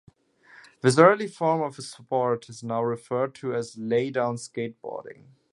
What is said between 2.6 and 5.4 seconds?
now referred to as "laydown skateboarding".